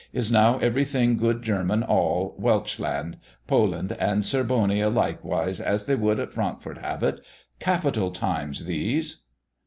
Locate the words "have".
6.79-7.03